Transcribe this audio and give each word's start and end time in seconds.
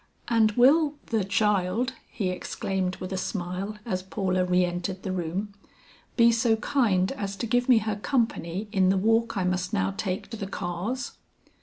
"And 0.29 0.53
will 0.53 0.95
the 1.11 1.23
child," 1.23 1.93
he 2.09 2.29
exclaimed 2.31 2.95
with 2.95 3.13
a 3.13 3.17
smile 3.19 3.77
as 3.85 4.01
Paula 4.01 4.43
re 4.43 4.65
entered 4.65 5.03
the 5.03 5.11
room, 5.11 5.53
"be 6.17 6.31
so 6.31 6.55
kind 6.55 7.11
as 7.11 7.35
to 7.35 7.45
give 7.45 7.69
me 7.69 7.77
her 7.77 7.97
company 7.97 8.67
in 8.71 8.89
the 8.89 8.97
walk 8.97 9.37
I 9.37 9.43
must 9.43 9.73
now 9.73 9.93
take 9.95 10.31
to 10.31 10.37
the 10.37 10.47
cars?" 10.47 11.11